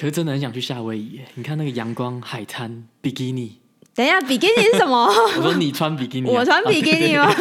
[0.00, 3.58] 可是真的很想去夏威夷耶，你看那个阳光、海滩、比基尼。
[3.96, 5.06] 等一下，比基尼是什么？
[5.36, 7.24] 我说你穿比基尼啊，我穿比基尼吗？
[7.24, 7.34] 啊，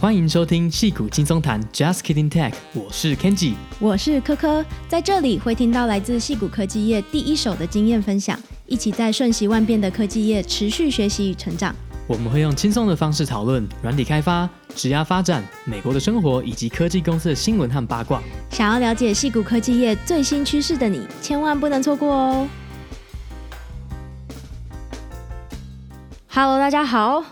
[0.00, 11.76] 欢迎收听戏骨轻松谈，Just Kidding Tech，我是 Kenji，我是科科，在这里会听到来自戏骨科技业第一手的经验分享，一起在瞬息万变的科技业持续学习与成长。
[12.06, 18.22] 我们会用轻松的方式讨论软体开发、职涯发展、美国的生活以及科技公司的新闻和八卦。
[18.50, 22.46] 想要了解矽谷科技业最新趋势的你，千万不能错过哦
[26.28, 27.24] ！Hello，大家好。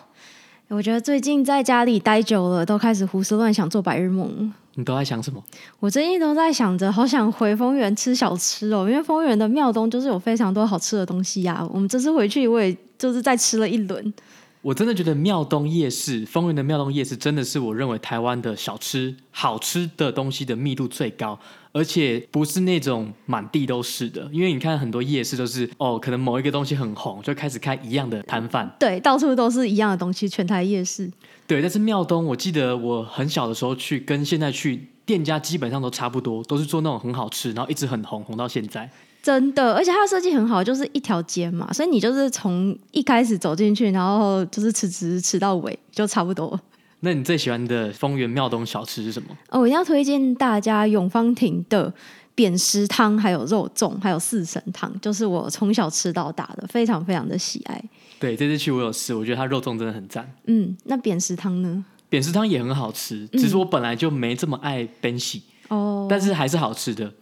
[0.69, 4.55] 我觉得最近在家里待久了，都开始胡思乱想，做白日梦。
[4.77, 5.45] 你都在想什么？
[5.81, 11.69] 我最近都在想着，好想回丰原吃小吃哦，因为丰原的庙东就是有非常多好吃的东西呀、啊。
[11.71, 14.15] 我们这次回去，我也就是再吃了一轮。
[14.63, 21.37] 我真的觉得庙东夜市，丰原的庙东夜市真的是我认为台湾的小吃好吃的东西的密度最高，
[21.73, 24.31] 而且不是那种满地都是的。
[24.33, 28.73] 因为你看很多夜市都是哦，可能某一个东西很红，就开始开一样的摊贩。
[28.79, 31.11] 对，到处都是一样的东西，全台夜市。
[31.49, 38.89] 对，但是庙东，我记得我很小的时候去，跟现在去店家基本上都差不多，都是做那种很好吃，然后一直很红，红到现在。
[39.23, 46.59] 真的，而且它的设计很好，就是一条街嘛，所以你就是从一开始走进去，然后就是吃吃吃到尾，就差不多。
[47.01, 49.29] 那你最喜欢的丰原庙东小吃是什么？
[49.51, 51.93] 哦，我一定要推荐大家永芳亭的
[52.35, 57.85] 扁食汤，还有肉粽，还有四神汤，就是我从小吃到大的，非常非常的喜爱。
[58.19, 60.29] 对，这次去我有吃，我觉得它肉粽真的很赞。
[60.47, 61.85] 嗯，那扁食汤呢？
[62.09, 67.13] 扁食汤也很好吃，只是我本来就没这么爱扁喜哦，但是还是好吃的。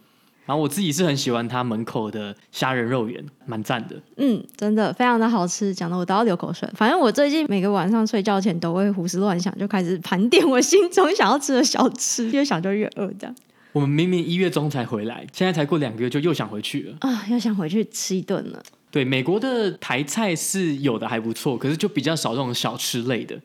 [0.45, 3.95] 然后我自己是很喜欢他门口的虾仁肉圆，蛮赞的。
[4.17, 6.67] 嗯，真的非常的好吃，讲的我都要流口水。
[6.75, 13.07] 反正我最近每个晚上睡觉前都会胡思乱想，就开始盘点我心中想要吃的小吃，越想就越饿。
[13.19, 13.35] 这样。
[13.73, 18.61] 我们明明一月中才回来，现在才过两个月就又想回去了啊，又想回去吃一顿了。
[18.89, 23.39] 对，美国的台菜是有的还不错，可是就比较少这种小吃类的。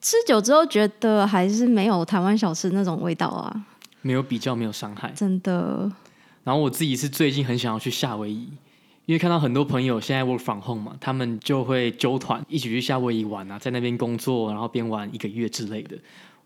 [0.00, 3.64] 吃久之后觉得还是没有台湾小吃那种味道啊，
[4.02, 5.88] 没有比较，没有伤害，真的。
[6.48, 8.48] 然后我自己是最近很想要去夏威夷，
[9.04, 15.94] 因为看到很多朋友现在 work from home 嘛，他们就会揪团一起去夏威夷玩啊，在那边工作，然后边玩一个月之类的，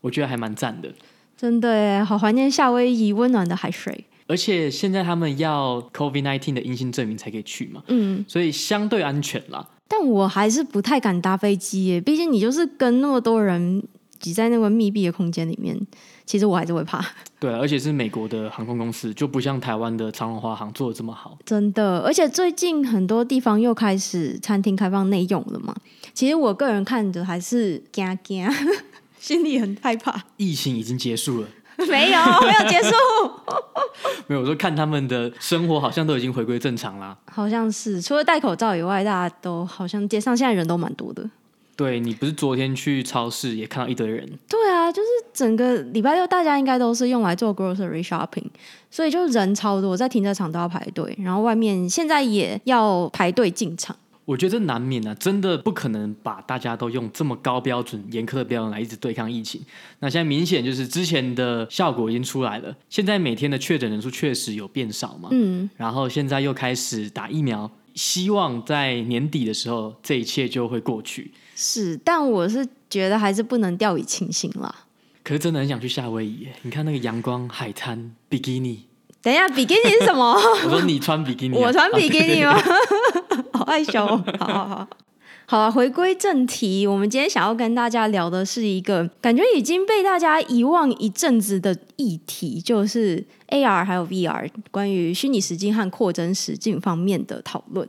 [0.01, 0.93] 我觉得还蛮赞的。
[1.37, 4.05] 真的耶，好怀念夏威夷温暖的海水。
[4.27, 9.65] 而且现在他们要 COVID nineteen 的阴性证明才可以去嘛，嗯，所以相对安全啦。
[9.87, 13.81] 但我还是不太敢搭飞机耶，毕竟你就是跟那么多人
[14.23, 15.79] 挤在那个密闭的空间里面。
[16.25, 17.05] 其实我还是会怕，
[17.39, 21.37] 对，而且是美国的航空公司，就不像台湾的长荣华航做的这么好。
[21.45, 25.75] 真的，而且最近很多地方又开始餐厅开放内用了嘛。
[26.15, 28.49] 其实我个人看着还是惊惊，
[29.19, 30.23] 心里很害怕。
[30.37, 31.49] 疫情已经结束了？
[31.89, 32.95] 没有，没有结束。
[34.29, 37.19] 没有，我说看他们的生活好像都已经回归正常啦。
[37.31, 41.29] 好像是，除了戴口罩以外，大家都好像街上现在人都蛮多的。
[41.83, 44.25] 对，你不是昨天去超市也看到一堆人？
[44.49, 48.45] 对啊，就是整个礼拜六大家应该都是用来做 grocery shopping，
[48.89, 53.97] 所以就人超多，在停车场都要排队，然后外面现在也要排队进场。
[54.25, 59.61] 我觉得这难免啊，真的不可能把大家都用这么高标准、严苛的标准来一直对抗疫情。
[59.99, 67.69] 那现在明显就是之前的效果已经出来了，现在每天的确诊人数确实有变少嘛，嗯，然后现在又开始打疫苗。
[67.95, 71.31] 希望在年底的时候，这一切就会过去。
[71.65, 74.75] 是，但我是觉得还是不能掉以轻心啦。
[75.23, 78.85] 可是真的很想去夏威夷，你看那个阳光、海滩、比基尼。
[79.23, 80.35] 等一下，比基尼是什么？
[80.65, 82.61] 我说你穿比基尼啊， 我穿比基尼吗？
[83.55, 84.05] 好害羞。
[84.05, 84.89] 好好好。
[85.47, 97.89] 好了，回归正题，我们今天想要跟大家聊的是一个感觉已经被大家遗忘一阵子的议题，就是 AR 还有 VR 关于虚拟实境和扩增实境方面的讨论。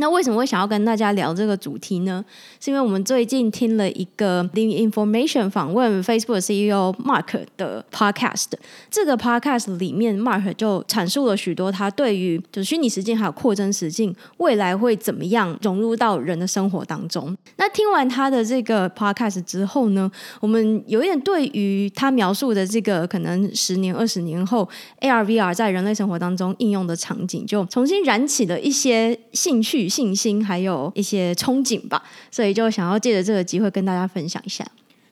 [0.00, 2.24] 那为什么会想要跟大家聊这个主题呢？
[2.58, 8.46] 是因为我们最近听了一个 Lim Information 访问 Facebook CEO Mark 的 Podcast。
[8.90, 17.36] 这个 Podcast 里面，Mark 就阐述了许多他对于就虚拟实境还有扩增实境未来会怎么样融入到人的生活当中。
[17.58, 20.10] 那听完他的这个 Podcast 之后呢，
[20.40, 24.66] 我们有一点对于他描述的这个可能十年、二十年后
[25.02, 29.89] AR、VR 在人类生活当中应用的场景，就重新燃起了一些兴趣。
[29.90, 32.00] 信心还有一些憧憬吧，
[32.30, 34.64] 所以就想要借着这个机会跟大家分享一下。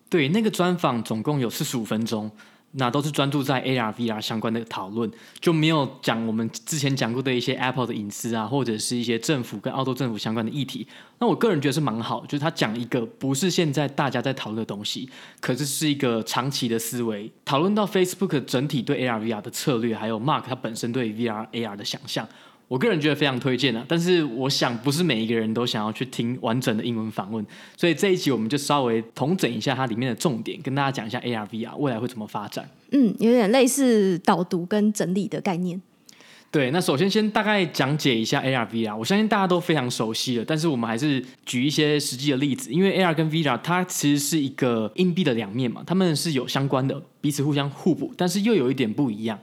[0.08, 2.30] 对，那个专访总共有四十五分钟，
[2.72, 5.10] 那都是专注在 AR、VR 相关的讨论，
[5.40, 10.86] 就没有讲我们之前讲过的一些 Apple 的隐私啊，或者是一些政府跟澳洲政府相关的议题。
[11.18, 15.08] 那我个人觉得是蛮好，就是他讲一个不是现在大家在讨论的东西，
[15.40, 22.26] 可是是一个长期的思维，讨论到 Facebook 整体对 AR、VR 的策略，还有 Mark 他本身对 VR、AR 的想象。
[22.68, 27.44] 我个人觉得非常推荐啊，但是我想不是每一个人都想要去听完整的英文访问，
[27.76, 32.68] 所以这一集我们就稍微统整一下它里面的重点，跟大家讲一下 AR、VR 未来会怎么发展。
[32.92, 35.80] 嗯，有点类似导读跟整理的概念。
[36.50, 49.38] 对，那首先先大概讲解一下 AR、VR，我相信大家都非常熟悉了，但是我们还是举一些实际的例子，因为 AR 跟 VR 它其实是一个硬币的两面嘛，它们是有相关的，彼此互相互补，但是又有一点不一样。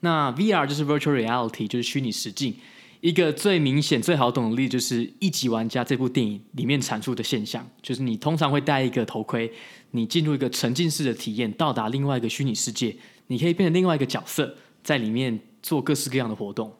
[0.00, 2.54] 那 VR 就是 Virtual Reality，就是虚拟实境。
[3.00, 9.52] 一个最明显、最好懂的例子就是《一级玩家》这部电影里面阐述的现象，就是你通常会戴一个头盔，
[9.92, 12.96] 你进入一个沉浸式的体验，到达另外一个虚拟世界，
[13.28, 14.52] 你可以变成另外一个角色，
[14.82, 16.74] 在里面做各式各样的活动。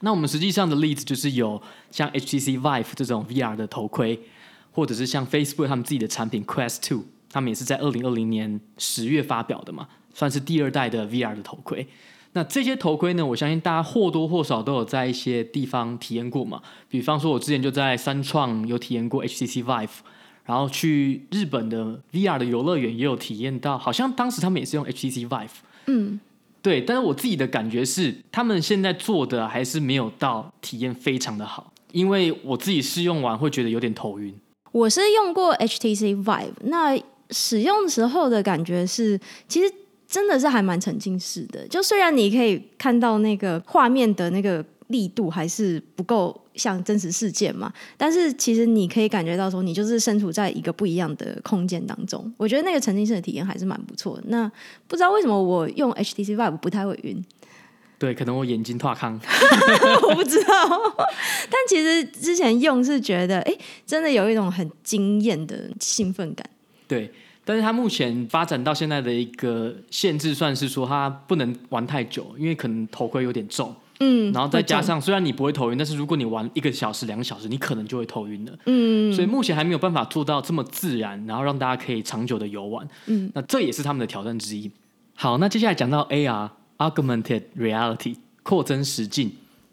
[0.00, 4.20] 那我们实际上的例子就是有像 HTC Vive 这种 VR 的头盔，
[4.70, 11.88] 或者是像 Facebook 他们自己的产品 Quest Two，他们也是在二零二零年十月发表的嘛，算是第二代的 VR 的头盔。
[12.34, 16.62] 那这些头盔呢，我相信大家或多或少都有在一些地方体验过嘛。
[16.88, 19.90] 比方说，我之前就在三创有体验过 HTC Vive，
[20.46, 25.48] 然后去日本的 VR 的游乐园也有体验到，好像当时他们也是用 HTC Vive。
[25.86, 26.18] 嗯，
[26.62, 26.80] 对。
[26.80, 34.34] 但是我自己的感觉是，他们现在做的还是没有到体验非常的好，因为我自己试用完会觉得有点头晕。
[34.70, 39.70] 我是用过 HTC Vive，那使用时候的感觉是，其实。
[40.12, 52.30] 真的是还蛮沉浸式的，就虽然你可以看到那个画面的那个力度还是不够像真实事件嘛，但是其实你可以感觉到说，你就是身处在一个不一样的空间当中。
[52.36, 54.24] 我觉得那个沉浸式的体验还是蛮不错的。
[54.26, 54.46] 那
[54.86, 57.24] 不知道为什么我用 HTC Vive 不太会晕？
[57.98, 59.18] 对，可能我眼睛拓康，
[60.10, 60.68] 我不知道。
[61.48, 63.56] 但其实之前用是觉得，哎，
[63.86, 66.46] 真的有一种很惊艳的兴奋感。
[66.86, 67.10] 对。
[67.44, 73.74] 但是它目前发展到现在的一个限制，算是说它不能玩太久，因为可能头盔有点重。
[74.00, 78.52] 嗯，然后再加上虽然你不会头晕，但是如果你玩一个小时、两个小时，你可能就会头晕了。
[78.66, 82.88] 嗯，所以目前还没有办法做到这么自然，然后让大家可以长久的游玩。
[83.06, 84.68] 嗯，那这也是他们的挑战之一。
[85.14, 89.30] 好，那接下来讲到 AR（Augmented Reality） 扩增实境，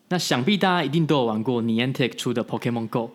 [0.10, 3.12] 那想必大家一定都有玩过 Niantic 出的 Pokemon Go。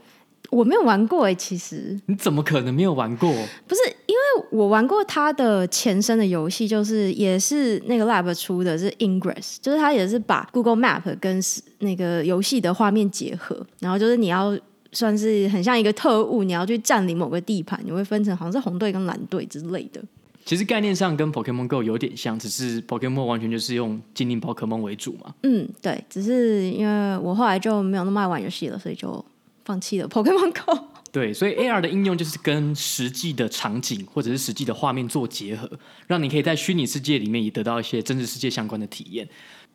[0.55, 3.29] 我没有玩过哎、欸，其实你怎么可能没有玩过？
[3.67, 11.43] 不是因为我玩过它的前身的游戏，就是也是那个 Lab 出的，是 Ingress，就是它也是把 Google Map 跟
[11.81, 14.57] 那个游戏的画面结合，然后就是你要
[14.93, 20.01] 算是很像一个特务，你要去占领某个地盘，你会分成好像是红队跟蓝队之类的。
[20.45, 25.35] 其实概念上跟 Pokemon Go 有点像，只是 Pokemon 完全就是用精灵宝可梦为主嘛。
[25.43, 29.25] 嗯，对，只是因为我后来就没有那么爱玩游戏了，所以就。
[29.65, 30.89] 放弃了 Pokemon Go。
[31.11, 35.71] 对，所以 AR 的应用就是跟实际的场景或者是实际的画面做结合，
[36.09, 39.29] 让你可以在虚拟世界里面也得到一些真实世界相关的体验。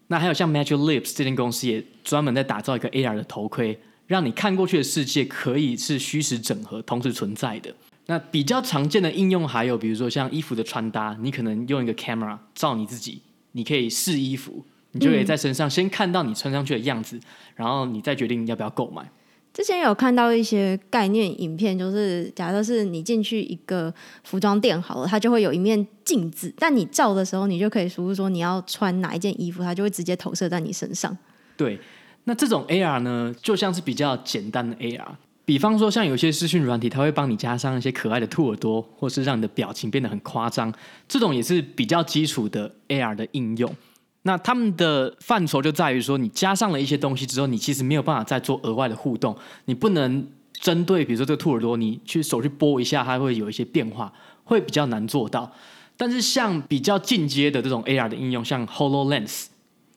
[0.07, 7.73] 那还有像 Magic Lips 这间公司也专门在打造一个 AR 的头盔，让你看过去的世界可以是虚实整合同时存在的。
[8.07, 13.21] 那比较常见的应用还有，比如说像衣服的穿搭，你可能用一个 camera 照你自己，
[13.53, 17.21] 你可以试衣服，你就可以在身上先看到你穿上去的样子，嗯、
[17.55, 19.09] 然后你再决定要不要购买。
[19.51, 23.93] 之前有看到一些概念影片，就是假设是你进去一个
[24.23, 31.17] 服装店好了，它就会有一面镜子，但你照的时候，你就可以输入说你要穿哪一件衣服，它就会直接投射在你身上。
[31.57, 31.77] 对，
[32.23, 35.07] 那这种 AR 呢，就像是比较简单的 AR，
[35.43, 40.73] 比方说像有些视讯软体，它会帮你加上一些可爱的兔耳朵，或是让你的表情变得很夸张，
[41.07, 43.75] 这种也是比较基础的 AR 的应用。
[44.23, 49.35] 那他们的范畴就在于说，你加上了一些东西之后，你其实没有办法再做额外的互动。
[49.65, 54.11] 你不能针对比如说这个兔耳朵，你去手去拨一下，它会有一些变化，
[54.43, 55.49] 会比较难做到。
[55.95, 59.45] 但是像比较进阶的这种 AR 的应用，像 HoloLens，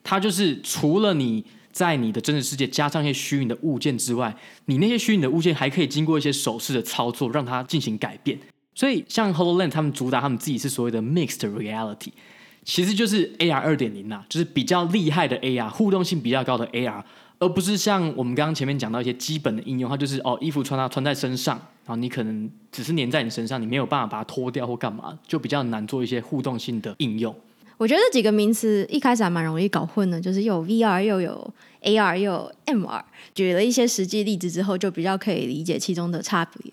[0.03, 4.33] 它就是除了你在你的真实世界加上一些虚拟的物件之外，
[4.65, 8.39] 你那些虚拟的物件还可以经过一些手势的操作，让它进行改变。
[8.73, 12.11] 所以像 HoloLens，他们主打他们自己是所谓的 Mixed Reality。
[12.65, 17.03] 其实就是 AR 二点零啦，就是比较厉害的 AR，互动性比较高的 AR，
[17.39, 27.35] 而不是像我们刚刚前面讲到一些基本的应用，它就是哦衣服穿它穿在身上，然后你可能只是粘在你身上，你没有办法把它脱掉或干嘛，就比较难做一些互动性的应用。
[27.77, 33.01] 我觉得这几个名词一开始还蛮容易搞混的，就是又有 VR 又有 AR 又有 MR，
[33.33, 36.71] 举了一些实际例子之后，就比较可以理解其中的差别。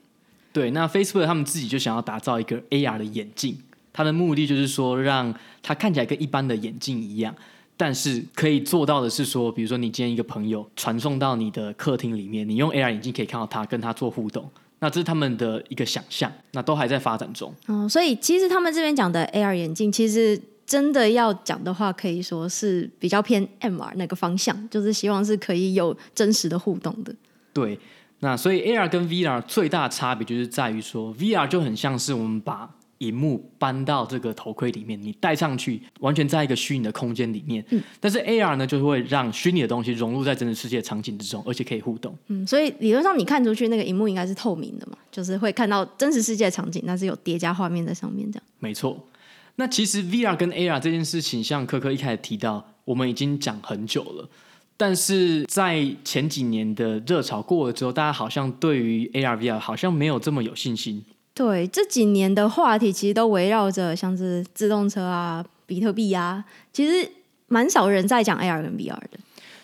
[0.52, 3.58] 对，那 Facebook 他们自己就想要打造一个 AR 的眼镜。
[3.92, 7.34] 它的目的就是说，让它看起来跟一般的眼镜一样，
[7.76, 14.48] 但是可以做到的是说，比如说你今天一个朋友传送到你的客厅里面，你用 AR 眼镜可以看到他，跟他做互动。
[14.82, 17.54] 那这是他们的一个想象，那都还在发展中。
[17.68, 27.14] 嗯，所以其实他们这边讲的 AR 眼镜，其实真的要讲的话，可以说是比较偏 MR 那个方向，就是希望是可以有真实的互动的。
[27.52, 27.78] 对，
[28.20, 32.70] 那所以 AR 跟 VR 最大的差别就是在于说，VR 就很像是我们把
[33.00, 37.64] 荧幕搬到这个头盔里面，你戴上去，完全在一个虚拟的空间里面。
[37.70, 42.14] 嗯，但是 AR 呢，就会让虚拟的东西融入在真实世界的场景之中，而且可以互动。
[42.28, 48.44] 嗯，所以理论上你看出去那个荧幕应该是透明的嘛，就是会看到真实世界的场景，但是有叠加画面在上面这样。
[48.58, 49.08] 没错。
[49.56, 54.28] 那其实 VR 跟 AR 这件事情，像科科一开始提到，我们已经讲很久了，
[54.76, 61.02] 但是在前几年的热潮过了之后，大家好像对于 AR、VR 好像没有这么有信心。
[61.40, 67.10] 对，这几年的话题其实都围绕着像是自动车啊、比特币啊，其实
[67.46, 69.18] 蛮少人在讲 AR 跟 VR 的。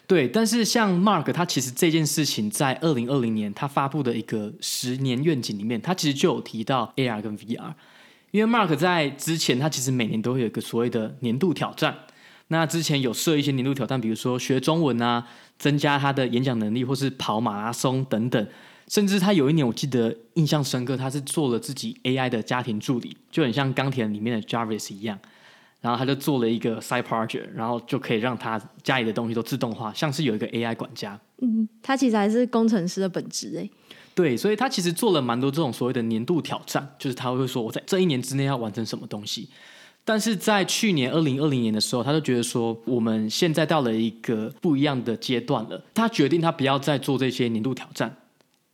[0.07, 7.75] 对，但是像 Mark 他其实这件事情在二零二零年他发布的一个十年愿景里面，他其实就有提到 AR 跟 VR。
[8.31, 11.95] 因为 Mark 在之前他其实每年都会有一个所谓的年度挑战，
[12.49, 15.27] 那之前有设一些年度挑战，比如说学中文啊，
[15.59, 18.49] 增加他的演讲能力，或是跑马拉松等等。
[18.89, 25.19] 甚至他有一年，我记得印象深刻，他是做了自己 AI 的家庭助理，就很像钢铁里面的 Jarvis 一样。
[25.81, 31.21] 然后他就做了一个 side project，然后就可以让他家里的东西都自动化，像是有一个 AI 管家。
[31.43, 33.71] 嗯，他其实还是工程师的本质哎。
[34.15, 39.49] 对，所以他其实做了蛮多这种所谓的年度挑战，就是他会说我在这一年之内要完成什么东西。
[40.05, 48.17] 但是在去年二零二零年的时候，他就觉得说我们现在到了一个不一样的阶段了，他决定他不要再做这些年度挑战。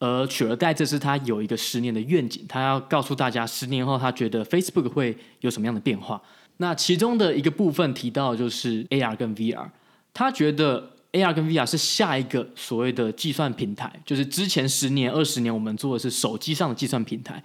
[0.04, 6.20] 而取而代之是他有一个十年的愿景，他要告诉大家十年后他觉得 Facebook 会有什么样的变化。
[6.56, 9.64] 那其中的一个部分提到就是 AR 跟 VR，
[10.12, 17.40] 他觉得 AR 跟 VR 是下一个所谓的计算平台，就是之前十年、二十年我们做的是手机上的计算平台。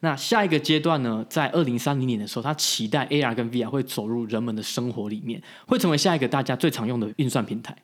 [0.00, 7.74] 那下一个阶段呢，在二零三零年的时候，他期待 AR 跟 VR 会走入人们的生活里面，会成为下一个大家最常用的运算平台。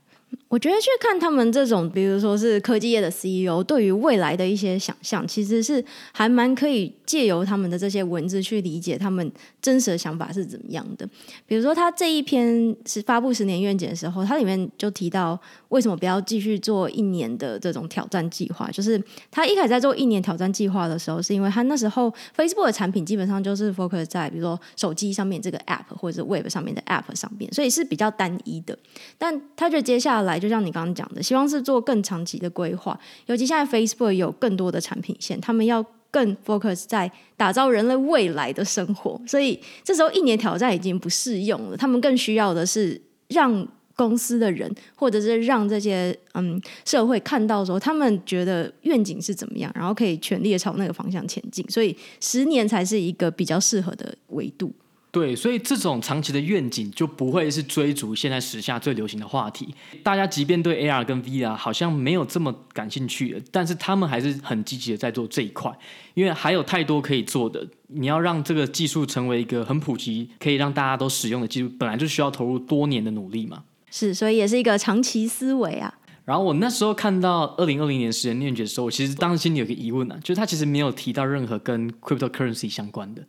[0.48, 9.30] 我觉得去看他们这种，比如说是科技业的 CEO，对于未来的一些想象，其实是还蛮可以借由他们的这些文字去理解他们
[9.60, 11.06] 真实的想法是怎么样的。
[11.46, 18.98] 比如说他这一篇是发布十年愿景的时候，他里面就提到为什么不要继续做一年的这种挑战计划，就是
[19.30, 28.78] 他一开始在做一年挑战计划的时候，是因为他那时候 Facebook 的产品基本上就是 focus 在比如说手机上面这个 app 或者是 Web 上面的 app 上面，所以是比较单一的。
[29.18, 30.38] 但他就接下来来。
[30.38, 32.98] 就像你刚刚讲的，希望是做更长期的规划。
[33.26, 39.20] 尤其现在 Facebook 有更多的产品线，他们要更 focus 在打造人类未来的生活。
[39.26, 51.68] 所以这时候一年挑战已经不适用了，他们更需要的是让公司的人，或者是让这些嗯社会看到说，他们觉得愿景是怎么样，然后可以全力的朝那个方向前进。
[51.68, 54.72] 所以十年才是一个比较适合的维度。
[55.18, 59.74] 对，所以这种长期的愿景就不会是追逐现在时下最流行的话题。
[60.04, 65.76] 大家即便对 AR 跟 VR 好像没有这么感兴趣，但是他们还是很积极的在做这一块，
[66.14, 67.66] 因为还有太多可以做的。
[67.88, 73.64] 你要让这个技术成为一个很普及、可以让大家都使用的技术，本来就需要投入多年的努力嘛。
[73.90, 75.92] 是，所以也是一个长期思维啊。
[76.24, 83.24] 然后我那时候看到二零二零年十年愿景的时候，我其实当时心里有个疑问呢、啊，就是他其实没有提到任何跟 cryptocurrency 相关的。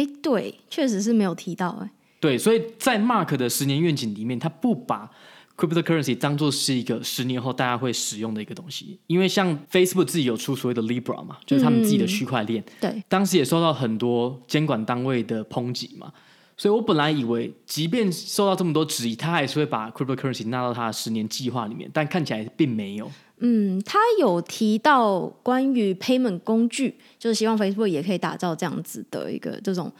[0.00, 1.90] 哎，对，确实是没有提到哎。
[2.18, 5.10] 对，所以在 Mark 的十年愿景里面，他不把
[5.58, 8.98] cryptocurrency 当做是一个十年后大家会使用的一个东西。
[9.06, 12.62] 因为像 Facebook 自己有出所谓的 Libra 嘛，就是他们自己的区块链。
[12.62, 16.10] 嗯、对，当时也受到很多监管单位的抨击嘛。
[16.56, 23.10] 所以我本来以为，即便受到这么多质疑，他还是会把 cryptocurrency 纳到他的十年计划里面，但看起来并没有。
[23.40, 29.90] 嗯，他有提到关于 payment 工具，就是希望 Facebook 也可以打造这样子的一个这种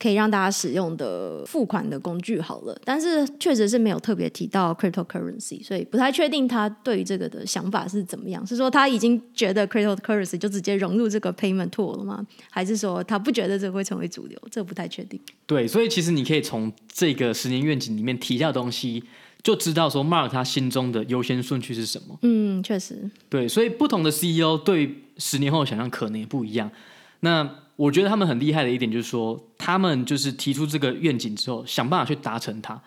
[0.00, 2.40] 可以让大家使用的付款的工具。
[2.40, 8.44] 好了，但是确实是没有特别提到 cryptocurrency，所以不太确定他对于这个的想法是怎么样。
[8.46, 12.26] 是说他已经觉得 cryptocurrency 就直接融入这个 payment tool 了吗？
[12.50, 14.36] 还是说他不觉得这会成为主流？
[14.50, 15.20] 这不太确定。
[15.46, 19.04] 对，所以其实你可以从这个十年愿景里面提到的东西。
[19.48, 22.18] 就知道说 Mark 他心中的优先顺序是什么。
[22.20, 23.10] 嗯，确实。
[23.30, 26.70] 对，所以不同的 CEO 对十年后的想象可能也不一样。
[27.20, 32.78] 那我觉得他们很厉害的一点就是说，他们就是提出这个愿景之后，想办法去达成它。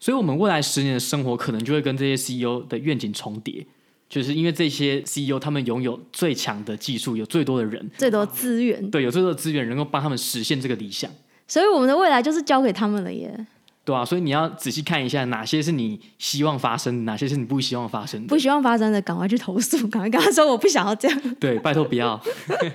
[0.00, 3.64] 所以，我们未来十年的生活可能就会跟这些 CEO 的愿景重叠，
[4.08, 8.90] 就是因为这些 CEO 他们拥有最强的技术，有最多的人，最多资源。
[8.90, 11.08] 对，有最多的资源，能够帮他们实现这个理想。
[11.46, 13.46] 所以我们的未来就是交给他们了耶。
[13.88, 18.26] 对啊，所以你要仔细看一下，哪些是你希望发生的，哪些是你不希望发生的。
[18.26, 21.18] 不希望发生的，赶快去投诉，赶快跟他说我不想要这样。
[21.40, 22.20] 对，拜托不要。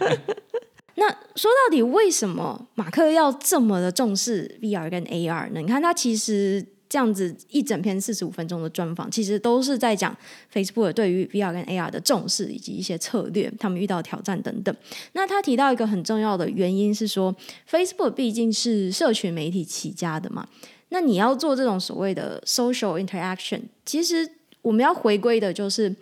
[0.98, 5.60] 那说到底，为什么马克要这么的重视 VR 跟 AR 呢？
[5.60, 10.17] 你看他其实这样子一整篇四十五分钟的专访，其实都是在讲
[10.51, 14.75] Facebook 对于 VR 跟 AR 的重视，以及一些策略，他们遇到挑战等等。
[15.12, 17.36] 那他提到一个很重要的原因是说
[17.70, 20.48] ，Facebook 毕竟是社群媒体起家的嘛。
[20.93, 24.29] 那你要做这种所谓的 social interaction，其实
[24.62, 25.93] 我们要回归的就是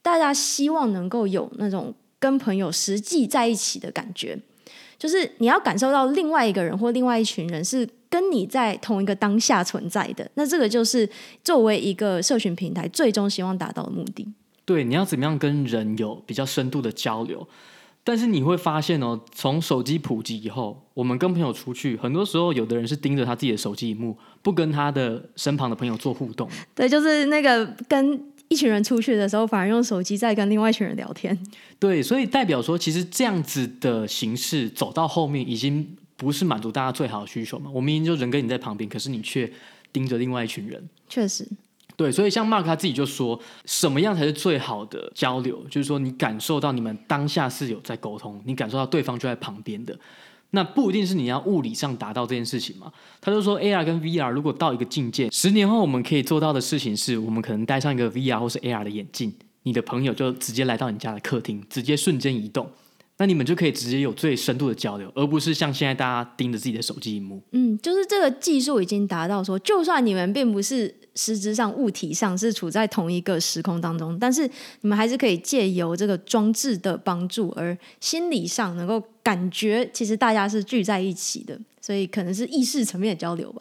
[0.00, 4.38] 大家希望能够有那种跟朋友实际在一起的感觉，
[4.96, 10.30] 就是你要感受到另外一个人或另外一群人是跟你在同一个当下存在的。
[10.34, 11.10] 那这个就是
[11.42, 14.24] 作为一个社群平台最终希望达到的目的。
[14.64, 17.44] 对，你要怎么样跟人有比较深度的交流？
[18.08, 26.48] 但是你会发现哦，从手机普及以后，我们跟朋友出去，很多时候有的人是盯着他自己的手机荧幕，不跟他的身旁的朋友做互动。
[26.74, 31.38] 对，就是那个跟一群人出去的时候，反而用手机在跟另外一群人聊天。
[31.78, 37.70] 对，所以代表说，其实这样子的形式走到后面，已经不是满足大家最好的需求嘛。
[37.74, 39.52] 我明明就人跟你在旁边，可是你却
[39.92, 40.88] 盯着另外一群人。
[41.10, 41.46] 确实。
[41.98, 45.60] 对，所以像 Mark 他自己就说，什么样才是最好的交流？
[45.68, 49.98] 就是说，你感受到你们当下是有在沟通，你感受到对方就在旁边的，
[50.50, 52.92] 那不一定是你要物理上达到这件事情嘛。
[53.20, 62.70] 他就说，AR 跟 VR 如果到一个境界，十年后我们可以做到的事情是，我们可能戴上一个 VR 或是 AR 的眼镜，你的朋友就直接来到你家的客厅，直接瞬间移动。
[63.18, 67.42] 那你们就可以直接有最深度的交流，而不是像现在大家盯着自己的手机荧幕。
[67.50, 74.46] 嗯，就是这个技术已经达到说，就算你们并不是实质上物体上是处在同一个时空当中，但是
[74.82, 83.60] 你们还是可以借由这个装置的帮助，而心理上能够感觉其实大家是聚在一起的，所以可能是意识层面的交流吧。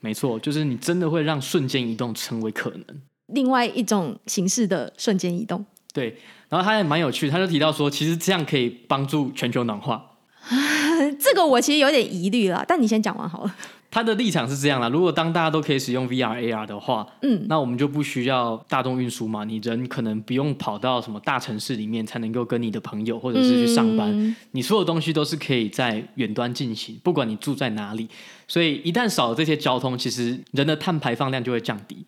[0.00, 2.84] 没错，就是你真的会让瞬间移动成为可能，
[3.26, 5.64] 另外一种形式的瞬间移动。
[5.94, 6.14] 对。
[6.50, 10.10] 然后他也蛮有趣，他就提到说，其实这样可以帮助全球暖化。
[11.18, 13.54] 这个我其实有点疑虑啦，但你先讲完好了。
[13.90, 28.08] 他的立场是这样啦，如果当大家都可以使用 VR、AR 的话，嗯，那我们就不需要大众运输嘛，你人可能不用跑到什么大城市里面才能够跟你的朋友或者是去上班，嗯，你所有东西都是可以在远端进行，不管你住在哪里。
[28.48, 32.04] 所以一旦少了这些交通，其实人的碳排放量就会降低。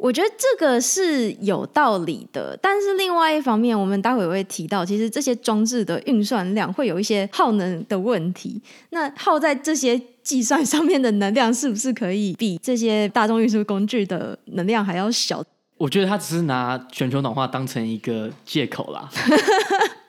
[0.00, 8.60] 我觉得这个是有道理的，但是另外一方面，我们待会会提到，其实这些装置的运算量会有一些耗能的问题。
[8.88, 15.44] 那耗在这些计算上面的能量，是不是可以比这些大众运输工具的能量还要小？
[15.76, 19.06] 我觉得他只是拿全球暖化当成一个借口啦。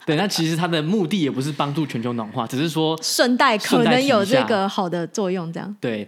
[0.05, 6.07] 对，那其实它的目的也不是帮助全球暖化，只是说顺带可能有这个好的作用，这样对。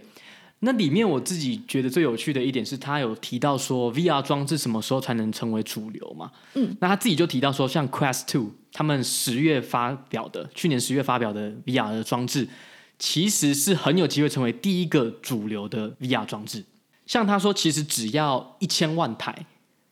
[0.64, 6.30] 那里面我自己觉得最有趣的一点是，他有提到说，VR 装置什么时候才能成为主流嘛？
[6.54, 12.48] 嗯，那他自己就提到说，像 Quest Two 他们十月发表的，去年十月发表的 VR 的装置，
[12.98, 16.64] 其实是很有机会成为第一个主流的 VR 装置。
[17.06, 19.46] 像他说，其实只要一千万台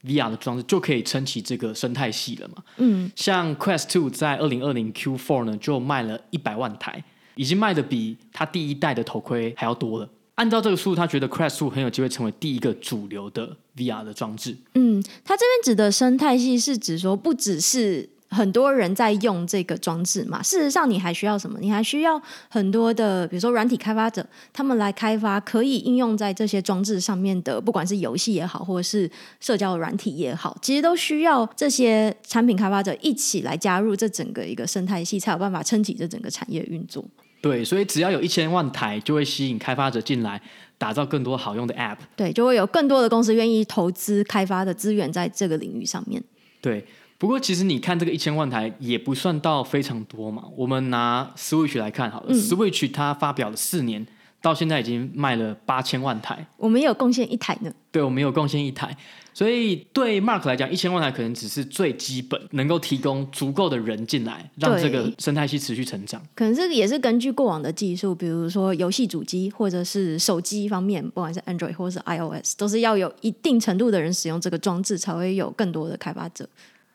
[0.05, 2.63] VR 的装置就可以撑起这个生态系了嘛？
[2.79, 7.05] 嗯，像 Quest Two 在二零二零 Q Four 呢，就卖了一百万台，
[7.35, 10.09] 已经卖的比他第一代的头盔还要多了。
[10.37, 14.57] 按照这个数，他觉得 Quest 2很有机会成为第一个主流的 VR 的装置。
[14.75, 20.42] 嗯，他这边指的生态系是指说，不只是很多人在用这个装置嘛。
[20.42, 21.59] 事实上，你还需要什么？
[21.61, 37.05] 你还需要很多的，比如说软体开发者，他们来开发可以应用在这些装置上面的，不管是游戏也好，或者是社交软体也好，其实都需要这些产品开发者一起来加入这整个一个生态系，才有办法撑起这整个产业运作。
[37.43, 40.41] 对，所以只要有一千万台，就会吸引开发者进来，
[40.79, 41.97] 打造更多好用的 App。
[42.17, 46.23] 对，就会有更多的公司愿意投资开发的资源在这个领域上面。
[46.61, 46.87] 对，
[47.19, 50.45] 不过其实你看这个一千万台也不算到非常多嘛。
[50.57, 54.07] 我们拿 Switch 来看好了，嗯，Switch 它发表了四年，
[54.43, 56.47] 到现在已经卖了八千万台。
[56.59, 57.73] 我们有贡献一台呢。
[57.91, 58.95] 对，我们有贡献一台。
[59.35, 66.21] 所以对 Mark 来讲，一千万台可能只是最基本，能够提供足够的人进来，让这个生态系持续成长。
[66.35, 76.47] 可能这个也是根据过往的技术，比如说游戏主机或者是手机方面，不管是 Android 或者是 iOS，都是要有一定程度的人使用这个装置，才会有更多的开发者。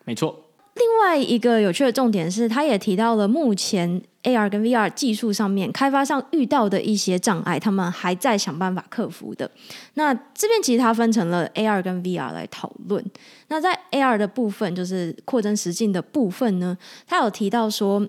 [0.04, 0.44] 没错。
[0.76, 9.50] 另外一个有趣的重点是，他也提到了目前 AR 跟 VR 技术上面开发上遇到的一些障碍，他们还在想办法克服的。
[9.94, 13.02] 那这边其实它分成了 AR 跟 VR 来讨论。
[13.48, 18.06] 那在 AR 的部分，就是扩增实境的部分呢，他有提到说，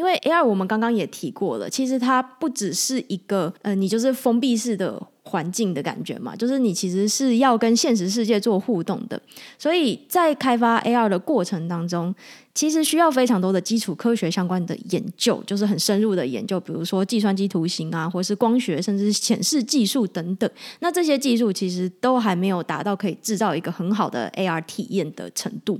[0.00, 9.20] 因为 AR 我们刚刚也提过了，其实它不只是一个呃，你就是封闭式的环境的感觉嘛，就是你其实是要跟现实世界做互动的。
[9.58, 12.14] 所以在开发 AR 的过程当中，
[12.54, 20.50] 其实需要非常多的基础科学相关的研究，就是很深入的研究，比如说计算机图形啊，或是光学，甚至是显示技术等等。
[20.78, 25.78] 那这些技术其实都还没有达到可以制造一个很好的 AR 体验的程度。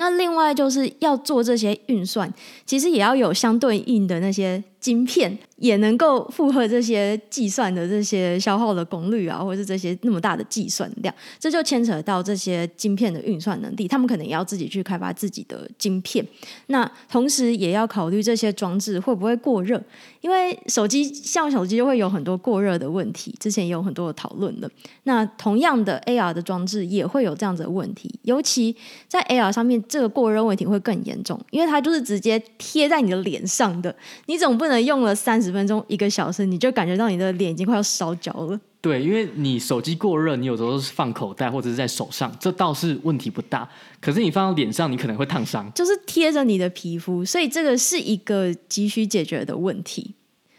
[0.00, 2.32] 那另外就是要做这些运算，
[2.64, 5.38] 其实也要有相对应的那些晶片。
[5.60, 13.86] 也能够负荷这些计算的这些消耗的功率啊，或者是这些那么大的计算量，这就牵扯到这些晶片的运算能力。
[13.86, 16.26] 他们可能也要自己去开发自己的晶片。
[16.68, 19.78] 那同时也要考虑这些装置会不会过热，
[20.22, 24.70] 因为手机像手机就会有很多过热的问题，之前也有很多的讨论了。
[25.02, 28.74] 那同样的 AR 的装置也会有这样子的问题，尤其
[29.06, 35.50] 在 AR 上面，这个过热问题会更严重，因为它就是直接贴在你的脸上的，你总不能用了三十。
[35.50, 38.60] 十分钟一个小时，你就感觉到你的脸已经快要烧焦了。
[38.80, 43.68] 对，因为你手机过热，你有时候是放口袋或者是在手上，这倒是问题不大。
[44.00, 50.14] 可是你放到脸上，你可能会烫伤，就是贴着你的皮肤，所以这个是一个急需解决的问题。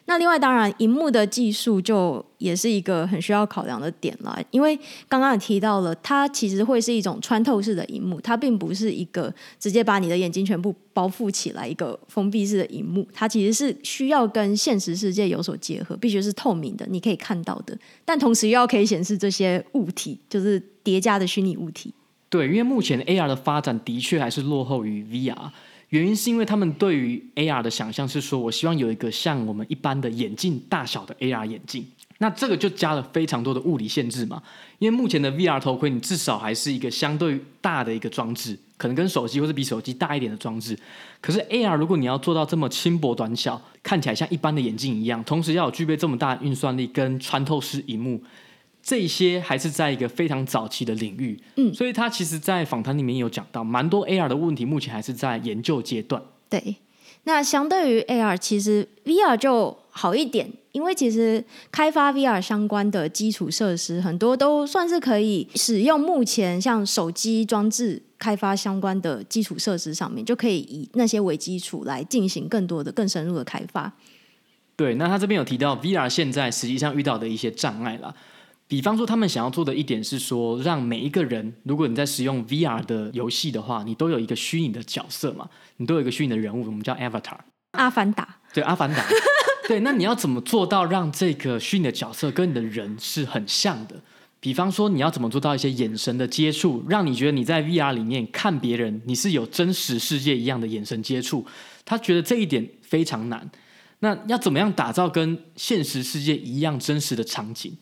[0.06, 21.94] 那另外，当然，荧幕的技术就也是一个很需要考量的点了，因为刚刚也提到了，它其实会是一种穿透式的荧幕，它并不是一个直接把你的眼睛全部包覆起来一个封闭式的荧幕，它其实是需要跟现实世界有所结合，必须是透明的，你可以看到的，但同时又要可以显示这些物体，就是叠加的虚拟物体。
[22.30, 25.52] 对，因为目前 AR 的发展的确还是落后于 VR。
[25.92, 31.86] 原因是因为他们对于 AR 的想象是说，我希望有一个像我们一般的眼镜大小的 AR 眼镜，
[32.20, 34.42] 那这个就加了非常多的物理限制嘛。
[34.80, 40.80] 因为目前的 VR 头盔，你至少还是一个相对大的一个装置，可能跟手机或者比手机大一点的装置。
[41.20, 48.24] 可是 AR 如果你要做到这么轻薄短小，看起来像一般的眼镜一样，同时要有具备这么大运算力跟穿透式荧幕。
[48.84, 56.22] 这些还是在一个非常早期的领域，嗯，所以他其实，在访谈里面有讲到，蛮多 AR 的问题，目前还是在研究阶段。
[56.50, 56.78] 对，
[57.26, 73.94] 那相对于 AR，其实 VR 就好一点，因为其实开发 VR 相关的基础设施很多都算是可以使用，目前像手机装置开发相关的基础设施上面，就可以以那些为基础来进行更多的、更深入的开发。
[74.76, 78.16] 对，那他这边有提到 VR 现在实际上遇到的一些障碍了。
[78.72, 87.36] 比方说，他们想要做的一点是说，让每一个人，如果你在使用 VR 的游戏的话，你都有一个虚拟的角色嘛，你都有一个虚拟的人物，我们叫 Avatar。
[87.72, 88.38] 阿凡达。
[88.54, 89.06] 对，阿凡达。
[89.68, 94.02] 对，那你要怎么做到让这个虚拟的角色跟你的人是很像的？
[94.40, 101.46] 比方说，你要怎么做到一些眼神的接触，让你觉得你在 VR 里面看别人，你是有真实世界一样的眼神接触？
[101.84, 103.52] 他觉得这一点非常难。
[104.00, 107.76] 那要怎么样打造跟现实世界一样真实的场景？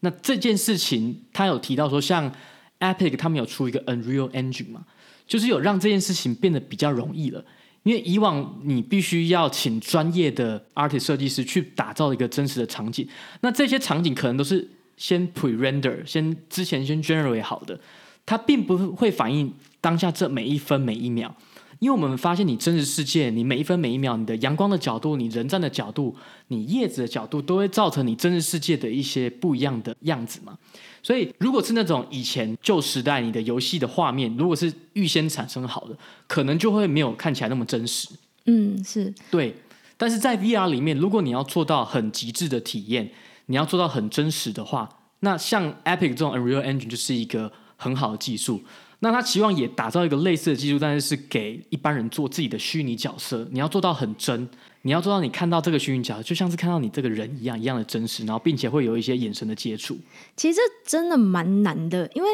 [0.00, 2.32] 那这件事情，他有提到说，像
[2.80, 4.84] Epic 他们有出一个 Unreal Engine 嘛，
[5.26, 7.44] 就是有让这件事情变得比较容易了。
[7.84, 13.08] 因为以往你必须要请专业的 artist 设计师去打造一个真实的场景，
[13.40, 17.80] 那这些场景可能都是先 pre-render，先之前先 generate 好的，
[18.26, 21.34] 它并不会反映当下这每一分每一秒。
[21.78, 26.16] 因为我们发现，你真实世界，你每一分每一秒，你的阳光的角度，你人站的角度，
[26.48, 30.58] 你叶子的角度，都会造成你真实世界的一些不一样的样子嘛。
[31.02, 38.08] 所以，如果是那种以前旧时代你的游戏的画面，如果是预先产生好的，可能就会没有看起来那么真实。
[38.46, 39.54] 嗯，是对。
[39.96, 43.10] 但是在 VR 里面，如果你要做到很极致的体验，
[43.46, 44.88] 你要做到很真实的话，
[45.20, 48.62] 那像 Epic 这种 Unreal Engine 就是一个很好的技术。
[49.00, 53.46] 那他期望也打造一个类似的技术，但是是给一般人做自己的虚拟角色。
[53.50, 54.48] 你要做到很真，
[54.82, 59.98] 你要做到你看到这个虚拟角色，就像是看到你这个人一样一样的真实，然后并且会有一些眼神的接触。
[60.36, 62.28] 其实这真的蛮难的，因为。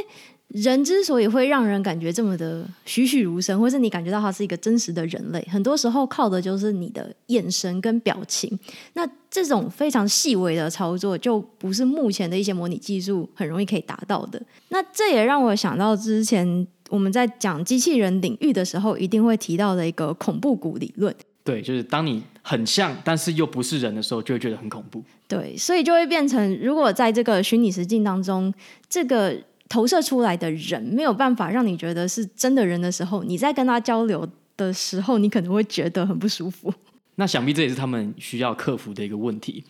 [0.49, 8.57] 人之所以会让人感觉这么的栩栩如生，或是你感觉到他是一个真实的人类，很多时候靠的就是你的眼神跟表情。
[8.93, 14.41] 那这种非常细微的操作，就不是目前的一些模拟技术很容易可以达到的。
[14.69, 21.13] 那这也让我想到之前我们在讲机器人领域的时候，一定会提到的一个恐怖谷理论。
[21.43, 25.03] 对，就是当你很像，但是又不是人的时候，就会觉得很恐怖。
[25.27, 28.55] 对，所以就会变成，如果在这个虚拟实境当中，
[28.89, 29.37] 这个。
[29.69, 36.73] 投射出来的人没有办法让你觉得是真的人的时候，你在跟他交流的时候，你可能会觉得很不舒服。
[37.17, 39.65] 那想必这也是他们需要克服的一个问题。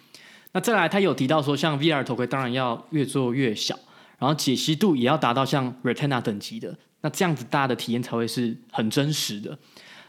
[0.53, 3.79] 那再来，他有提到说，像 VR 头盔当然要越做越小，
[4.19, 9.59] 然后解析度也要达到像 Retina 等级的，那这样子大家的体验才会是很真实的。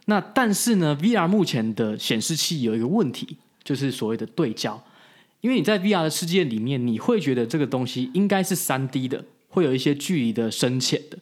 [0.05, 4.81] 那但是呢，VR 目前的显示器有一个问题，就是所谓的对焦。
[5.41, 9.23] 因为你在 VR 的世界里面，你会觉得这个东西应该是三 D 的，
[9.55, 11.17] 会有一些距离的深浅的。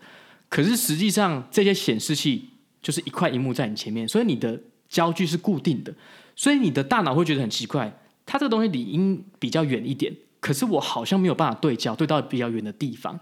[0.50, 2.50] 可是实际上，这些显示器
[2.82, 5.94] 就是一块荧幕在你前面，所以你的焦距是固定的，
[6.36, 13.20] 所以你的大脑会觉得很奇怪，它这个东西理应比较远一点，可是我好像没有办法对焦，对到比较远的地方。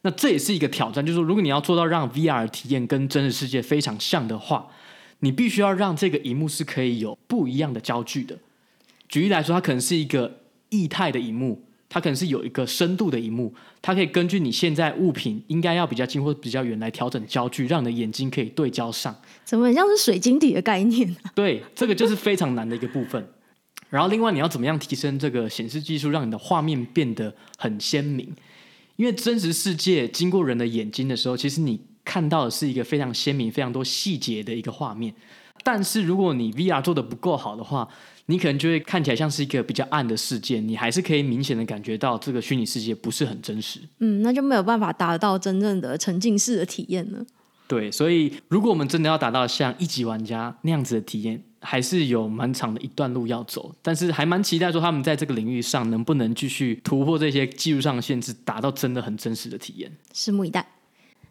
[0.00, 4.68] 那这也是一个挑战，就是说，如果你要做到让 VR 体验跟真实世界非常像的话，
[5.20, 8.38] 你必须要让这个荧幕是可以有不一样的焦距的。
[9.08, 10.40] 举例来说，它可能是一个。
[10.70, 11.62] 液态的荧幕，
[11.94, 19.14] 它可能是有一个深度的荧幕，它可以根据你现在物品应该要比较近或比较远来调整焦距，让你的眼睛可以对焦上。
[19.44, 21.30] 怎么很像是水晶体的概念啊？
[21.36, 23.24] 对，这个就是非常难的一个部分。
[23.90, 28.34] 然后另外你要怎么样提升这个显示技术，让你的画面变得很鲜明？
[28.96, 35.14] 因为真实世界经过人的眼睛的时候，其实你看到的是一个非常鲜明、非常多细节的一个画面。
[35.64, 37.88] 但是如果你 VR 做的不够好的话，
[38.26, 43.80] 你可能就会看起来像是一个比较暗的世界，你还是可以明显的感觉到这个虚拟世界不是很真实。
[43.98, 47.24] 嗯，那就没有办法达到真正的沉浸式的体验了。
[47.66, 53.74] 对，所以如果我们真的要达到像一级玩家那样子的体验，还是有蛮长的一段路要走。
[53.80, 59.90] 但是还蛮期待说他们在这个领域上能不能继续突破这些技术上的限制，达到真的很真实的体验。
[60.12, 60.66] 拭目以待。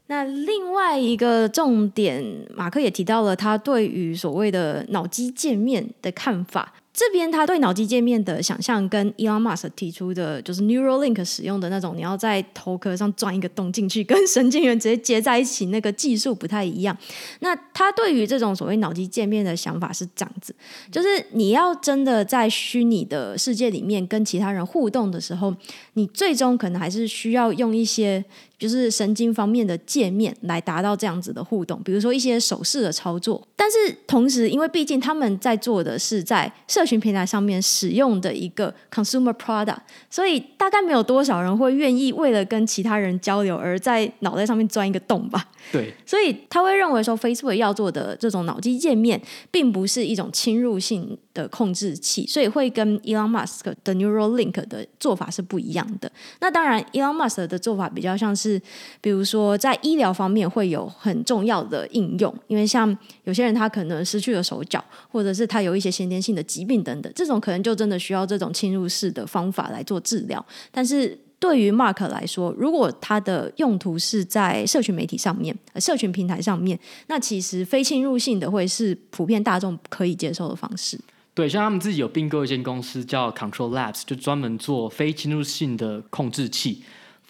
[0.07, 6.73] 那另外一个重点，马克也提到了他对于所谓的脑机界面的看法。
[6.93, 16.95] 这边他对脑机界面的想象跟 Elon Musk 提出的，就是 Neuralink 使用的那种，你要在头壳上钻一个洞进去，跟神经元直接接在一起，那个技术不太一样。
[17.39, 20.53] 那他对于这种所谓脑机界面的想法是这样子，
[20.91, 25.51] 就是你要真的在虚拟的世界里面跟其他人互动的时候，
[25.93, 28.23] 你最终可能还是需要用一些。
[28.57, 33.45] 就是神经方面的界面来达到这样子的互动，比如说一些手势的操作。
[33.55, 39.77] 但是同时，因为毕竟他们在做的是在社群平台上面使用的一个 consumer product，
[40.09, 45.49] 所以大概没有多少人会愿意为了跟其他人交流而在脑袋上面钻一个洞吧。
[45.71, 56.11] 对，所以他会认为说，Facebook 要做的这种脑机界面，并不是一种侵入性的控制器，所以会跟 Elon Musk 的 Neuralink 的做法是不一样的。
[56.41, 58.61] 那当然，Elon Musk 的做法比较像是，是
[59.01, 71.17] 比如说在医疗方面会有很重要的应用，因为像有些人他可能失去了手脚，或者是他有一些先天性的疾病等等，这种可能就真的需要这种侵入式的方法来做治疗，但是。
[71.39, 80.97] 对于 Mark 来说，如果他的用途是在社群媒体上面、社群平台上面，那其实非侵入性的会是普遍大众可以接受的方式。
[81.33, 86.81] 对，像他们自己有并购一间公司叫 Control Labs，就专门做非侵入性的控制器。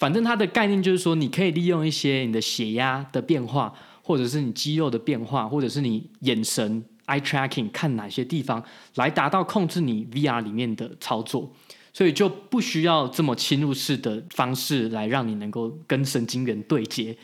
[0.03, 8.61] 反正它的概念就是说，你可以利用一些你的血压的变化，或者是你肌肉的变化，或者是你眼神 eye tracking 看哪些地方，
[8.95, 11.49] 来达到控制你 VR 里面的操作。
[11.93, 17.15] 所以就不需要这么侵入式的方式来让你能够跟神经元对接，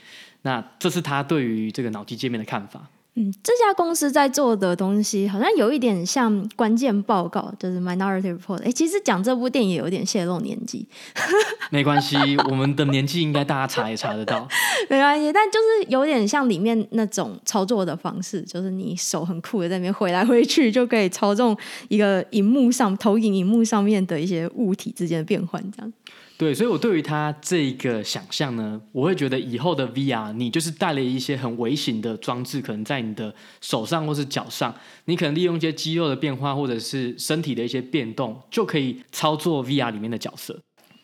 [0.43, 2.89] 那这是他对于这个脑机界面的看法。
[3.15, 8.63] 嗯，这家公司在做的东西好像有一点像关键报告，就是 Minority Report。
[8.63, 10.87] 哎，其实讲这部电影也有点泄露年纪，
[11.69, 12.15] 没关系，
[12.49, 14.47] 我们的年纪应该大家查也查得到，
[14.89, 15.33] 没关系。
[15.33, 21.57] 但就是有点像里面那种操作的方式，就是你手很酷的在那边回来回去，就可以操纵
[21.89, 25.91] 一个荧幕上投影荧幕上面的一些物体之间的变换，这样。
[26.39, 34.73] 对，所以我对于他这个想象呢，我会觉得以后的 VR，你就是带了一些很微型的装置，可能在你的手上或是脚上，
[35.03, 40.57] 你可能利用一些肌肉的变化或者是身体的一些变动，就可以操作 VR 里面的角色。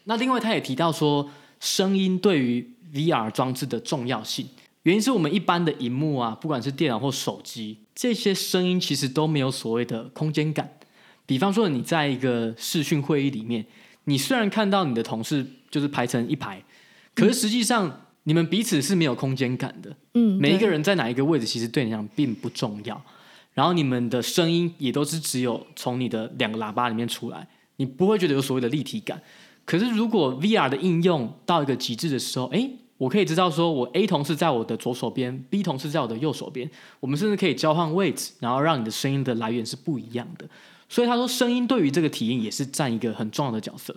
[0.05, 4.47] 那另外他也提到说，声音对于 VR 装置的重要性，
[4.83, 10.77] 原因是我们一般的荧幕啊，不管是电脑或手机，这些声音其实都没有所谓的空间感。
[11.25, 13.65] 比方说你在一个视讯会议里面。
[14.05, 16.63] 你虽然看到你的同事就是排成一排，
[17.13, 19.95] 可是实际上你们彼此是没有空间感的。
[20.13, 22.99] 嗯，每一个人在哪一个位置，其实对你讲并不重要。
[23.53, 29.21] 然后你们的声音也都是只有从你的两个喇叭里面出来，你不会觉得有所谓的立体感。
[29.63, 40.45] 可是如果 VR 的应用到一个极致的时候，哎，我可以知道说我 A 同事在我的左手边，B 同事在我的右手边，我们甚至可以交换位置，然后让你的声音的来源是不一样的。
[40.87, 43.95] 所以他说，声音对于这个体验也是占一个很重要的角色。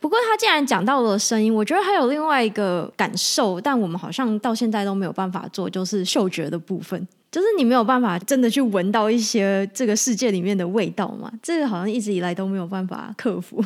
[0.00, 11.32] 不过他既然讲到了声音，我觉得还有另外一个感受，但我们好像到现在都没有办法做，就是嗅觉的部分，就是你没有办法真的去闻到一些这个世界里面的味道嘛？
[11.42, 13.64] 这个好像一直以来都没有办法克服。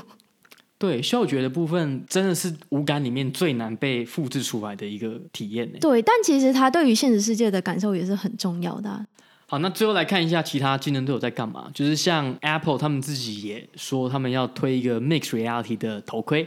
[0.79, 5.69] 对，嗅觉的部分真的是五感里面最难被复制出来的一个体验。
[5.81, 9.05] 对，但其实它对于现实世界的感受也是很重要的啊。
[9.51, 16.47] 好，那最后来看一下其他竞争对手在干嘛，就是像 Apple 他们自己也说他们要推一个 Mixed Reality 的头盔。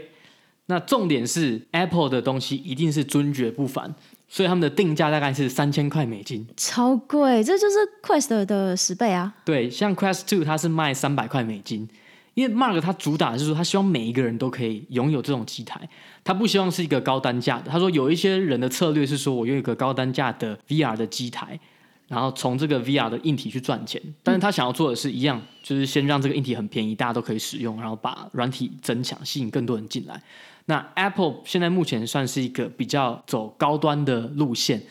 [0.67, 3.91] 那重点是 Apple 的东西一定是尊爵不凡，
[4.29, 9.33] 所以他们的定价大概是三千块美金，超贵，这就是 Quest 的十倍啊。
[9.43, 11.89] 对，像 Quest Two 它是卖三百块美金，
[12.35, 15.89] 因为 Mark 他主打的是说他希望每一个人都可以拥有这种机台，
[16.23, 17.71] 他不希望是一个高单价的。
[17.71, 21.59] 他说有一些人的策略是说我用一个高单价的 VR 的机台。
[22.12, 30.21] 然后从这个 VR 的硬体去赚钱，但是他想要做的是一样，就是先让这个硬体很便宜，大家都可以使用，然后把软体增强，吸引更多人进来。
[30.65, 34.84] 那 Apple 现在目前算是一个比较走高端的路线，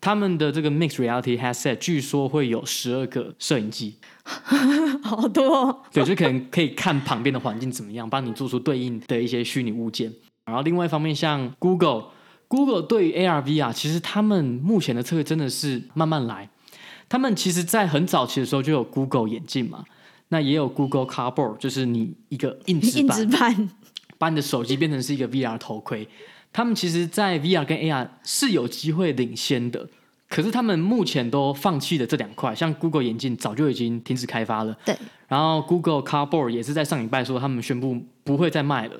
[0.00, 3.96] 他们的这个 Mixed Reality Headset 据说会有十二个摄影机，
[5.02, 5.82] 好多哦。
[5.92, 10.12] 对，就可能可以看旁边的环境怎么样，帮你做出对应的一些虚拟物件。
[10.46, 16.48] 然后另外一方面，像 Google，Google 对于 AR VR，其实他们目前的策略真的是慢慢来。
[17.10, 19.84] 他们其实，在很早期的时候就有 Google 眼镜嘛，
[20.28, 23.70] 那也有 Google Cardboard，就是你一个硬纸板， 硬纸板
[24.16, 26.08] 把你的手机变成是一个 VR 头盔。
[26.52, 29.88] 他们其实，在 VR 跟 AR 是有机会领先的，
[30.28, 32.54] 可是他们目前都放弃了这两块。
[32.54, 34.96] 像 Google 眼镜早就已经停止开发了，对。
[35.26, 38.94] 然后 Google Cardboard 也是在上礼拜说他们宣布不会再卖了，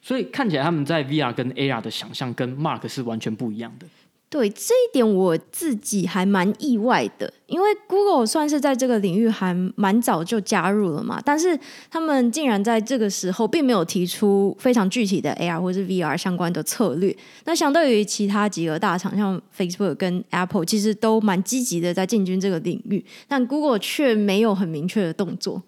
[0.00, 3.86] 所以看起来他们在 VR 跟 AR 的想象跟 Mark 是完全不一样的。
[4.30, 11.58] 对，这一点我自己还蛮意外的，因为 Google 算是在这个领域还蛮早就加入了嘛，但是
[11.90, 17.14] 他们竟然在这个时候并没有提出非常具体的 AR 或是 VR 相关的策略。
[17.44, 25.60] 那相对于其他几个大厂，像 Facebook 跟 Apple，其实都蛮积极的在进军这个领域，但 Google 却没有很明确的动作。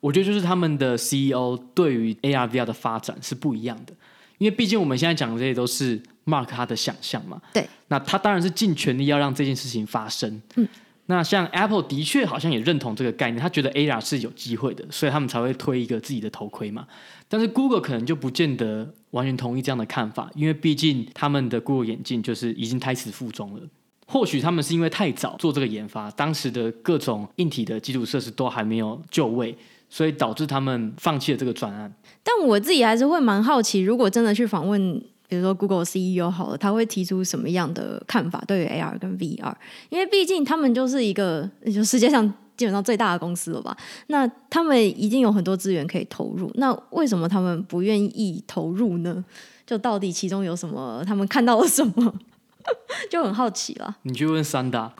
[0.00, 3.92] 我觉得就是他们的 CEO 对于 AR VR 的发展是不一样的，
[4.38, 6.02] 因为毕竟我们现在讲的这些都是。
[6.28, 10.40] Mark 他的想象嘛，对，那他当然是尽全力要让这件事情发生。
[10.56, 10.68] 嗯，
[11.06, 16.86] 那像 Apple 的确好像也认同这个概念，他觉得 AR 是有机会的，所以他们才会推一个自己的头盔嘛。
[17.28, 23.62] 但是 Google 可能就不见得完全同意这样的看法，因为毕竟他们的 Google 眼镜就是已经胎死腹中了。
[24.06, 29.56] 或许他们是因为太早做这个研发，当时的各种硬体的基础设施都还没有就位，
[29.88, 31.90] 所以导致他们放弃了这个专案。
[32.22, 35.02] 但我自己还是会蛮好奇，如果真的去访问。
[35.28, 39.54] 比如说 Google CEO 好了，他会提出什么样的看法对于 AR 跟 VR？
[39.90, 43.76] 因为毕竟他们就是一个就世界上基本上最大的公司了吧？
[44.08, 49.24] 那他们已经有很多资源可以投入，那为什么他们不愿意投入呢？
[49.66, 51.04] 就到底其中有什么？
[51.06, 52.14] 他们看到了什么？
[53.10, 53.96] 就很好奇了。
[54.02, 54.92] 你去问三大，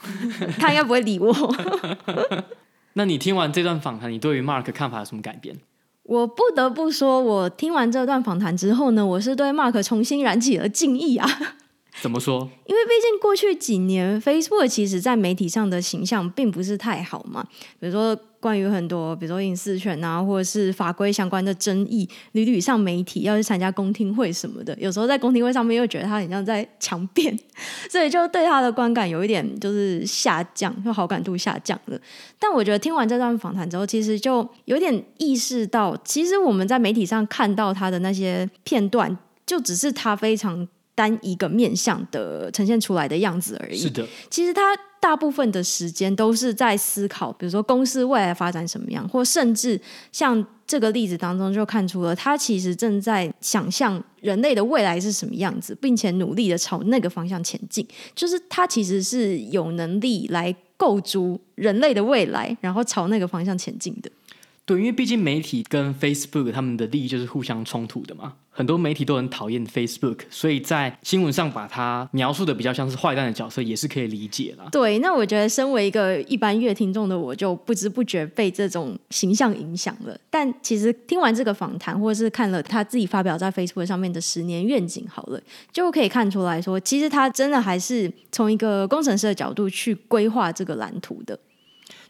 [0.59, 1.35] 他应该不会理我。
[2.95, 5.57] 那你听完这段访谈，你对于 Mark 看法有什么改变？
[6.09, 11.29] 我不得不说，我听完这段访谈之后呢，我是对 Mark 重新燃起了敬意啊。
[12.01, 12.49] 怎么说？
[12.64, 17.47] 因为毕竟过去几年，Facebook 其实在媒体上的形象并不是太好嘛。
[17.79, 24.77] 比如说，关于很多，比如说隐私权啊，或者是法规相关的争议，屡屡上媒体，要去参加公听会什么的。
[24.79, 27.37] 有时候在公听会上面又觉得他很像在强辩，
[27.90, 32.01] 所以就对他的观感有一点就是下降，就好感度下降了。
[32.38, 40.66] 但我觉得听完这段访谈之后，其实就有点意识到，其实我们在媒体上看到他的那些片段，就只是他非常。
[40.98, 43.77] 单一个面向的呈现出来的样子而已。
[43.77, 49.80] 是的，其实他大部分的时间都是在思考，比如说公司未来发展什么样，或甚至
[50.12, 57.87] 像这个例子当中就看出了他其实正在想象人类的未来是什么样子，并且努力的朝那个方向前进。
[58.14, 64.11] 就是他其实是有能力来构筑人类的未来，然后朝那个方向前进的。
[64.68, 68.35] 对，因为毕竟媒体跟 Facebook 他们的利益就是互相冲突的嘛。
[68.50, 74.68] 很多媒体都很讨厌 Facebook，所以在新闻上把它描述的比较像是坏蛋的角色，也是可以理解啦。
[74.70, 80.14] 对，那我觉得身为一个一般乐听众的我，就不知不觉被这种形象影响了。
[80.28, 85.40] 但其实听完这个访谈，或者是看了他自己发表在 Facebook 上面的十年愿景，好了，
[85.72, 91.38] 就可以看出来说，其实他真的还是从一个工程师的角度去规划这个蓝图的。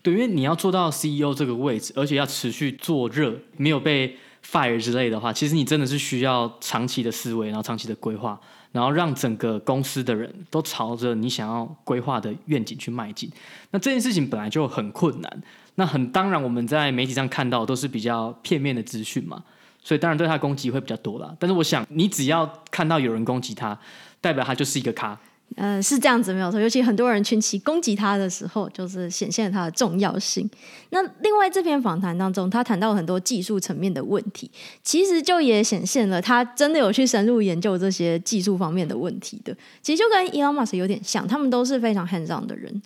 [0.03, 8.41] 对，因为你要做到 CEO 这个位置，而且要持续做热，没有被 fire 之类的话，其实你真的是需要长期的思维，然后长期的规划，
[8.73, 13.31] 然后让整个公司的人都朝着你想要规划的愿景去迈进。
[13.71, 15.43] 那这件事情本来就很困难，
[15.75, 19.43] 那很当然我们在媒体上看到都是比较片面的资讯嘛，
[19.83, 21.35] 所以当然对他攻击会比较多啦。
[21.39, 23.79] 但是我想，你只要看到有人攻击他，
[24.20, 25.18] 代表他就是一个咖。
[25.57, 30.49] 呃，是这样子没有错，尤其很多人群起攻击他的时候，就是显现了他的重要性。
[30.90, 34.51] 那另外这篇访谈当中，他谈到很多技术层面的问题，
[34.84, 39.57] 其实就也显现了他真的有去深入研究这些技术方面的问题的。
[39.82, 42.80] 其实就跟 Elon Musk 有点像，他们都是非常 hands on 的人。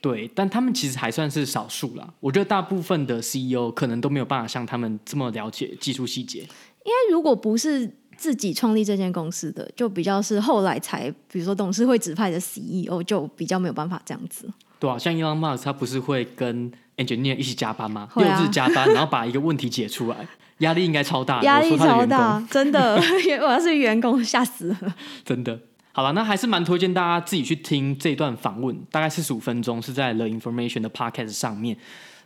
[0.00, 2.08] 对，但他们其实还算是少数啦。
[2.20, 6.40] 我觉得大部分的 CEO 可能都没有办法像他们这么了解技术细节。
[6.40, 14.46] 因为如果不是自己创立这间公司的，就比较是后来才，比如说董事会指派的 CEO，就比较没有办法这样子。
[14.80, 18.08] 对啊，像 Elon Musk 他不是会跟 engineer 一起加班吗？
[18.16, 20.16] 六日加班，然后把一个问题解出来，
[20.58, 21.40] 压力应该超大。
[21.46, 22.96] 压力超大，真的，
[23.40, 24.94] 我要是员工吓死了。
[25.24, 25.58] 真的。
[25.92, 31.76] 好了，那还是蛮推荐大家自己去听这段访问，大概四十五分钟，是在 The Information 的 Podcast 上面。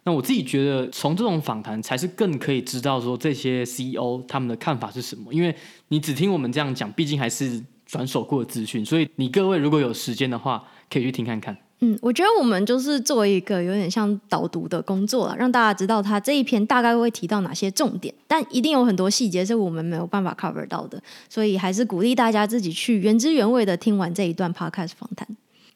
[0.04, 5.54] 那我自己觉得，从这种访谈才是更可以知道说这些 CEO 他们的看法是什么，因为
[5.88, 11.56] 你只听我们这样讲，毕竟还是转手过的资讯，所以你各位如果有时间的话，可以去听看看。
[11.84, 25.26] 嗯，我觉得我们就是做一个有点像导读的工作了，让大家知道他这一篇大概会提到哪些重点，但一定有很多细节是我们没有办法 cover 到的，所以还是鼓励大家自己去原汁原味的听完这一段 podcast 访谈。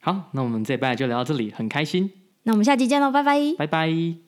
[0.00, 2.08] 好，那我们这一拜就聊到这里，很开心。
[2.46, 4.25] 那我们下期见喽，拜拜，拜拜。